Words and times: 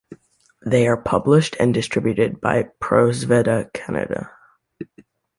They 0.65 0.87
are 0.87 0.97
published 0.99 1.55
and 1.59 1.75
distributed 1.75 2.41
by 2.41 2.69
Prosveta-Canada. 2.81 4.31